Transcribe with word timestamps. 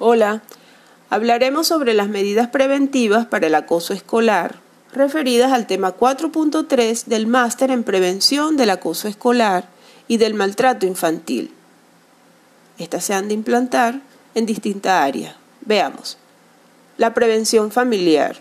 Hola, 0.00 0.42
hablaremos 1.08 1.68
sobre 1.68 1.94
las 1.94 2.08
medidas 2.08 2.48
preventivas 2.48 3.26
para 3.26 3.46
el 3.46 3.54
acoso 3.54 3.94
escolar, 3.94 4.56
referidas 4.92 5.52
al 5.52 5.68
tema 5.68 5.96
4.3 5.96 7.04
del 7.04 7.28
Máster 7.28 7.70
en 7.70 7.84
Prevención 7.84 8.56
del 8.56 8.70
Acoso 8.70 9.06
Escolar 9.06 9.68
y 10.08 10.16
del 10.16 10.34
Maltrato 10.34 10.84
Infantil. 10.84 11.52
Estas 12.76 13.04
se 13.04 13.14
han 13.14 13.28
de 13.28 13.34
implantar 13.34 14.00
en 14.34 14.46
distintas 14.46 15.00
áreas. 15.00 15.36
Veamos. 15.60 16.18
La 16.96 17.14
prevención 17.14 17.70
familiar. 17.70 18.38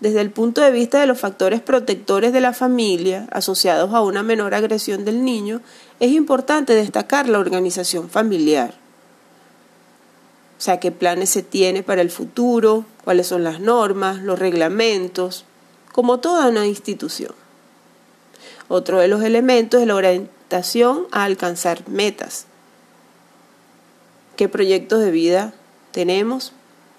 Desde 0.00 0.22
el 0.22 0.32
punto 0.32 0.60
de 0.60 0.72
vista 0.72 0.98
de 1.00 1.06
los 1.06 1.20
factores 1.20 1.60
protectores 1.60 2.32
de 2.32 2.40
la 2.40 2.52
familia 2.52 3.28
asociados 3.30 3.94
a 3.94 4.02
una 4.02 4.24
menor 4.24 4.54
agresión 4.54 5.04
del 5.04 5.24
niño, 5.24 5.60
es 6.00 6.10
importante 6.10 6.74
destacar 6.74 7.28
la 7.28 7.38
organización 7.38 8.10
familiar 8.10 8.83
o 10.58 10.60
sea, 10.60 10.80
qué 10.80 10.90
planes 10.90 11.30
se 11.30 11.42
tiene 11.42 11.82
para 11.82 12.00
el 12.00 12.10
futuro, 12.10 12.84
cuáles 13.04 13.26
son 13.26 13.44
las 13.44 13.60
normas, 13.60 14.22
los 14.22 14.38
reglamentos, 14.38 15.44
como 15.92 16.20
toda 16.20 16.48
una 16.48 16.66
institución. 16.66 17.32
Otro 18.68 18.98
de 18.98 19.08
los 19.08 19.22
elementos 19.22 19.80
es 19.80 19.86
la 19.86 19.94
orientación 19.94 21.06
a 21.12 21.24
alcanzar 21.24 21.88
metas. 21.88 22.46
¿Qué 24.36 24.48
proyectos 24.48 25.00
de 25.00 25.10
vida 25.10 25.54
tenemos? 25.92 26.52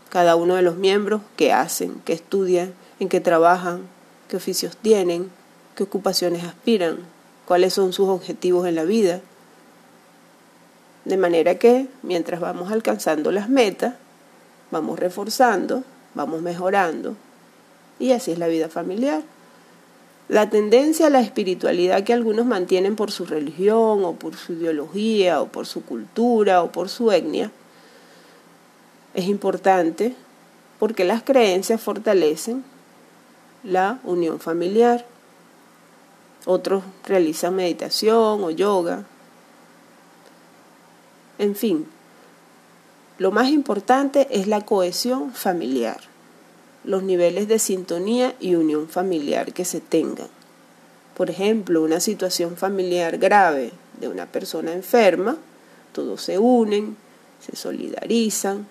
Cada 0.10 0.36
uno 0.36 0.56
de 0.56 0.62
los 0.62 0.76
miembros, 0.76 1.22
qué 1.36 1.52
hacen, 1.52 2.02
qué 2.06 2.14
estudian, 2.14 2.74
en 3.00 3.10
qué 3.10 3.20
trabajan, 3.20 3.82
qué 4.30 4.38
oficios 4.38 4.78
tienen, 4.78 5.30
qué 5.76 5.84
ocupaciones 5.84 6.44
aspiran, 6.44 7.00
cuáles 7.46 7.74
son 7.74 7.94
sus 7.94 8.08
objetivos 8.08 8.68
en 8.68 8.76
la 8.76 8.84
vida. 8.84 9.22
De 11.06 11.18
manera 11.18 11.56
que 11.56 11.88
mientras 12.04 12.40
vamos 12.40 12.72
alcanzando 12.72 13.32
las 13.32 13.50
metas, 13.50 13.94
vamos 14.72 15.00
reforzando, 15.00 15.84
vamos 16.14 16.42
mejorando. 16.42 17.16
Y 18.00 18.12
así 18.12 18.32
es 18.32 18.40
la 18.40 18.48
vida 18.48 18.70
familiar. 18.70 19.22
La 20.28 20.50
tendencia 20.50 21.08
a 21.08 21.12
la 21.12 21.22
espiritualidad 21.22 22.04
que 22.04 22.14
algunos 22.14 22.48
mantienen 22.48 22.96
por 22.96 23.12
su 23.12 23.26
religión 23.26 24.04
o 24.04 24.14
por 24.14 24.36
su 24.36 24.54
ideología 24.54 25.42
o 25.42 25.48
por 25.48 25.68
su 25.68 25.86
cultura 25.86 26.64
o 26.64 26.72
por 26.72 26.90
su 26.90 27.12
etnia 27.12 27.52
es 29.16 29.26
importante 29.26 30.14
porque 30.78 31.06
las 31.06 31.24
creencias 31.24 31.82
fortalecen 31.82 32.64
la 33.64 34.00
unión 34.04 34.40
familiar. 34.40 35.06
Otros 36.46 36.84
realizan 37.06 37.56
meditación 37.56 38.44
o 38.44 38.52
yoga, 38.52 39.06
en 41.38 41.56
fin, 41.56 41.88
lo 43.18 43.32
más 43.32 43.50
importante 43.50 44.28
es 44.30 44.48
la 44.48 44.62
cohesión 44.62 45.34
familiar, 45.34 46.02
los 46.84 47.04
niveles 47.04 47.48
de 47.48 47.60
sintonía 47.60 48.36
y 48.40 48.56
unión 48.56 48.90
familiar 48.90 49.54
que 49.54 49.66
se 49.66 49.80
tengan. 49.82 50.28
Por 51.16 51.30
ejemplo, 51.30 51.82
una 51.82 52.02
situación 52.02 52.58
familiar 52.58 53.18
grave 53.18 53.72
de 54.00 54.08
una 54.10 54.26
persona 54.26 54.74
enferma, 54.74 55.38
todos 55.94 56.22
se 56.22 56.38
unen, 56.38 56.98
se 57.40 57.56
solidarizan, 57.56 58.68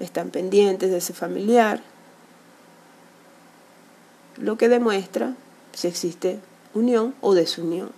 están 0.00 0.30
pendientes 0.30 0.90
de 0.90 0.98
ese 0.98 1.12
familiar, 1.12 1.80
lo 4.36 4.58
que 4.58 4.68
demuestra 4.68 5.34
si 5.72 5.86
existe 5.88 6.40
unión 6.74 7.14
o 7.20 7.34
desunión. 7.34 7.90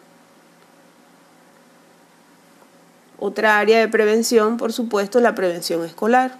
Otra 3.26 3.58
área 3.58 3.80
de 3.80 3.88
prevención, 3.88 4.56
por 4.56 4.72
supuesto, 4.72 5.18
es 5.18 5.24
la 5.24 5.34
prevención 5.34 5.84
escolar. 5.84 6.38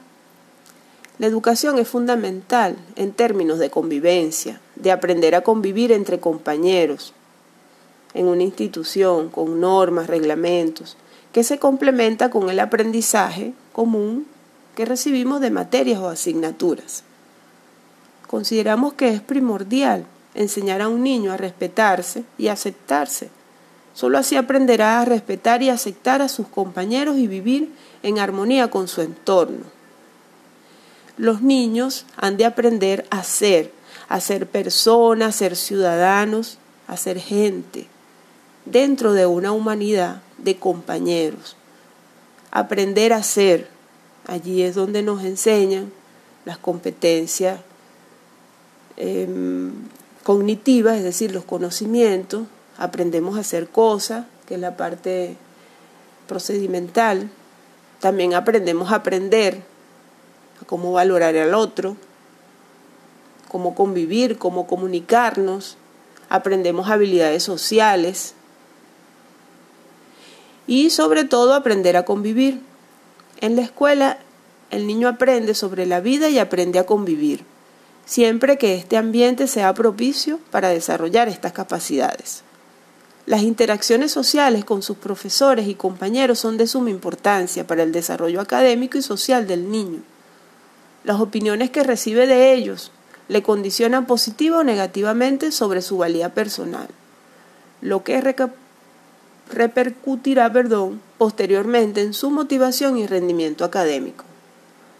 La 1.19 1.27
educación 1.27 1.81
es 1.81 1.89
fundamental 1.89 2.77
en 2.95 3.11
términos 3.11 3.59
de 3.59 3.71
convivencia, 3.71 4.61
de 4.77 4.93
aprender 4.93 5.35
a 5.35 5.41
convivir 5.41 5.91
entre 5.91 6.21
compañeros, 6.21 7.13
en 8.15 8.29
una 8.29 8.45
institución 8.45 9.31
con 9.31 9.59
normas, 9.61 10.07
reglamentos, 10.07 10.97
que 11.33 11.43
se 11.43 11.59
complementa 11.59 12.31
con 12.31 12.51
el 12.51 12.61
aprendizaje 12.61 13.53
común 13.73 14.25
que 14.77 14.85
recibimos 14.85 15.41
de 15.41 15.51
materias 15.51 15.99
o 15.99 16.09
asignaturas. 16.09 17.03
Consideramos 18.29 18.95
que 18.95 19.09
es 19.09 19.21
primordial 19.21 20.07
enseñar 20.37 20.83
a 20.83 20.89
un 20.89 21.03
niño 21.03 21.33
a 21.33 21.37
respetarse 21.37 22.23
y 22.39 22.47
aceptarse 22.47 23.31
Solo 23.97 24.19
así 24.19 24.37
aprenderá 24.37 25.01
a 25.01 25.07
respetar 25.07 25.63
y 25.63 25.71
aceptar 25.71 26.21
a 26.21 26.29
sus 26.29 26.47
compañeros 26.49 27.17
y 27.17 27.27
vivir 27.29 27.73
en 28.03 28.19
armonía 28.19 28.69
con 28.69 28.89
su 28.89 29.01
entorno. 29.01 29.65
Los 31.17 31.41
niños 31.41 32.05
han 32.19 32.37
de 32.37 32.45
aprender 32.45 33.07
a 33.09 33.25
ser, 33.25 33.73
a 34.11 34.21
ser 34.21 34.47
personas, 34.49 35.35
a 35.35 35.39
ser 35.39 35.57
ciudadanos, 35.57 36.59
a 36.87 36.99
ser 36.99 37.19
gente, 37.19 37.87
dentro 38.67 39.15
de 39.15 39.25
una 39.25 39.53
humanidad 39.53 40.21
de 40.37 40.59
compañeros. 40.59 41.57
Aprender 42.51 43.15
a 43.15 43.23
ser, 43.23 43.67
allí 44.27 44.61
es 44.61 44.75
donde 44.75 45.03
nos 45.03 45.25
enseñan 45.25 45.91
las 46.45 46.59
competencias 46.59 47.61
em, 48.99 49.73
cognitivas, 50.23 50.99
es 50.99 51.05
decir, 51.05 51.33
los 51.33 51.47
conocimientos, 51.47 52.43
aprendemos 52.79 53.37
a 53.37 53.41
hacer 53.41 53.69
cosas, 53.69 54.27
que 54.47 54.55
es 54.55 54.61
la 54.61 54.77
parte 54.77 55.37
procedimental. 56.27 57.31
También 58.01 58.35
aprendemos 58.35 58.93
a 58.93 58.97
aprender 58.97 59.63
a 60.61 60.65
cómo 60.67 60.93
valorar 60.93 61.37
al 61.37 61.55
otro, 61.55 61.97
cómo 63.49 63.75
convivir, 63.75 64.39
cómo 64.39 64.67
comunicarnos. 64.67 65.77
Aprendemos 66.29 66.91
habilidades 66.91 67.43
sociales 67.43 68.35
y 70.67 70.91
sobre 70.91 71.25
todo 71.25 71.55
aprender 71.55 71.97
a 71.97 72.05
convivir. 72.05 72.61
En 73.41 73.57
la 73.57 73.63
escuela 73.63 74.19
el 74.71 74.87
niño 74.87 75.09
aprende 75.09 75.55
sobre 75.55 75.87
la 75.87 76.01
vida 76.01 76.29
y 76.29 76.39
aprende 76.39 76.79
a 76.79 76.87
convivir, 76.87 77.45
siempre 78.05 78.59
que 78.59 78.75
este 78.75 78.97
ambiente 78.97 79.47
sea 79.47 79.73
propicio 79.75 80.41
para 80.51 80.71
desarrollar 80.71 81.29
estas 81.29 81.53
capacidades. 81.53 82.43
Las 83.27 83.43
interacciones 83.43 84.13
sociales 84.13 84.65
con 84.65 84.83
sus 84.83 84.97
profesores 84.99 85.67
y 85.67 85.75
compañeros 85.75 86.39
son 86.39 86.57
de 86.57 86.69
suma 86.69 86.91
importancia 86.91 87.67
para 87.67 87.83
el 87.83 87.91
desarrollo 87.91 88.41
académico 88.41 88.99
y 88.99 89.03
social 89.03 89.49
del 89.49 89.69
niño. 89.69 89.99
Las 91.03 91.21
opiniones 91.21 91.71
que 91.71 91.83
recibe 91.83 92.29
de 92.29 92.55
ellos 92.55 92.93
le 93.27 93.43
condicionan 93.43 94.07
positiva 94.07 94.59
o 94.59 94.65
negativamente 94.65 95.51
sobre 95.51 95.83
su 95.83 95.99
valía 95.99 96.35
personal, 96.35 96.87
lo 97.81 98.05
que 98.05 98.23
repercutirá 99.53 100.53
perdón, 100.53 101.01
posteriormente 101.19 102.03
en 102.03 102.15
su 102.15 102.31
motivación 102.31 102.97
y 102.97 103.09
rendimiento 103.09 103.65
académico. 103.65 104.25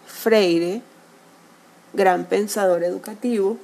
Freire, 0.05 0.83
gran 1.93 2.25
pensador 2.25 2.83
educativo, 2.83 3.57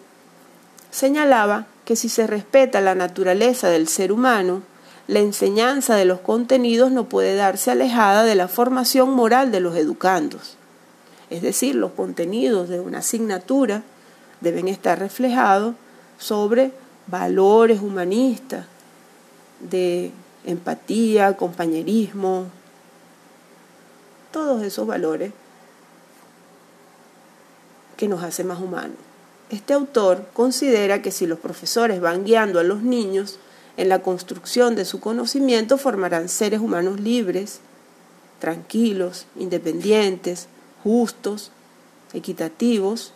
señalaba 0.93 1.67
que 1.85 1.97
si 1.97 2.09
se 2.09 2.27
respeta 2.27 2.81
la 2.81 2.95
naturaleza 2.95 3.69
del 3.69 3.89
ser 3.89 4.13
humano, 4.13 4.63
la 5.09 5.19
enseñanza 5.19 5.97
de 5.97 6.05
los 6.05 6.21
contenidos 6.21 6.93
no 6.93 7.05
puede 7.09 7.35
darse 7.35 7.71
alejada 7.71 8.25
de 8.25 8.35
la 8.35 8.49
formación 8.49 9.11
moral 9.11 9.51
de 9.51 9.61
los 9.61 9.77
educandos. 9.77 10.57
Es 11.29 11.43
decir, 11.43 11.75
los 11.75 11.93
contenidos 11.93 12.69
de 12.69 12.81
una 12.81 12.99
asignatura 12.99 13.83
deben 14.41 14.69
estar 14.69 14.99
reflejados 14.99 15.75
sobre 16.19 16.73
valores 17.07 17.81
humanistas, 17.81 18.67
de 19.61 20.13
empatía, 20.45 21.37
compañerismo, 21.37 22.47
todos 24.31 24.63
esos 24.63 24.87
valores 24.87 25.33
que 27.97 28.09
nos 28.09 28.23
hacen 28.23 28.49
más 28.49 28.61
humanos. 28.61 29.12
Este 29.53 29.75
autor 29.75 30.27
considera 30.33 31.03
que 31.03 31.11
si 31.11 31.27
los 31.27 31.39
profesores 31.39 32.01
van 32.01 32.25
guiando 32.25 32.59
a 32.59 32.63
los 32.63 32.83
niños 32.83 33.39
en 33.77 33.91
la 33.91 34.01
construcción 34.01 34.75
de 34.75 34.87
su 34.87 34.99
conocimiento, 34.99 35.77
formarán 35.77 36.31
seres 36.31 36.61
humanos 36.61 37.01
libres, 37.01 37.61
tranquilos, 38.39 39.27
independientes, 39.37 40.49
justos, 40.83 41.51
equitativos, 42.15 43.13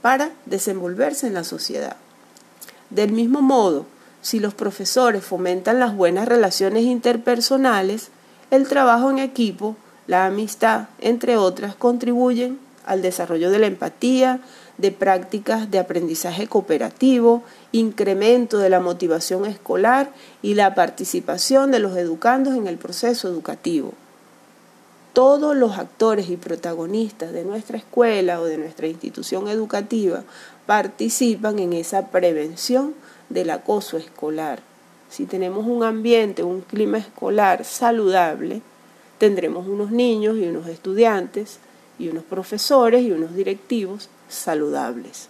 para 0.00 0.32
desenvolverse 0.46 1.26
en 1.26 1.34
la 1.34 1.44
sociedad. 1.44 1.96
Del 2.88 3.12
mismo 3.12 3.42
modo, 3.42 3.84
si 4.22 4.40
los 4.40 4.54
profesores 4.54 5.22
fomentan 5.22 5.80
las 5.80 5.94
buenas 5.94 6.26
relaciones 6.26 6.84
interpersonales, 6.84 8.08
el 8.50 8.66
trabajo 8.68 9.10
en 9.10 9.18
equipo, 9.18 9.76
la 10.06 10.24
amistad, 10.24 10.88
entre 10.98 11.36
otras, 11.36 11.74
contribuyen 11.74 12.58
al 12.86 13.02
desarrollo 13.02 13.50
de 13.50 13.58
la 13.58 13.66
empatía, 13.66 14.40
de 14.78 14.90
prácticas 14.90 15.70
de 15.70 15.78
aprendizaje 15.78 16.48
cooperativo, 16.48 17.42
incremento 17.72 18.58
de 18.58 18.70
la 18.70 18.80
motivación 18.80 19.46
escolar 19.46 20.10
y 20.42 20.54
la 20.54 20.74
participación 20.74 21.70
de 21.70 21.78
los 21.78 21.96
educandos 21.96 22.54
en 22.54 22.66
el 22.66 22.76
proceso 22.76 23.28
educativo. 23.28 23.92
todos 25.14 25.54
los 25.56 25.78
actores 25.78 26.28
y 26.28 26.36
protagonistas 26.36 27.32
de 27.32 27.44
nuestra 27.44 27.78
escuela 27.78 28.40
o 28.40 28.46
de 28.46 28.58
nuestra 28.58 28.88
institución 28.88 29.46
educativa 29.46 30.24
participan 30.66 31.60
en 31.60 31.72
esa 31.72 32.08
prevención 32.08 32.94
del 33.30 33.50
acoso 33.50 33.96
escolar. 33.96 34.60
Si 35.08 35.26
tenemos 35.26 35.66
un 35.66 35.84
ambiente, 35.84 36.42
un 36.42 36.62
clima 36.62 36.98
escolar 36.98 37.64
saludable, 37.64 38.60
tendremos 39.18 39.68
unos 39.68 39.92
niños 39.92 40.36
y 40.36 40.48
unos 40.48 40.66
estudiantes 40.66 41.58
y 41.96 42.08
unos 42.08 42.24
profesores 42.24 43.02
y 43.04 43.12
unos 43.12 43.36
directivos 43.36 44.08
saludables. 44.28 45.28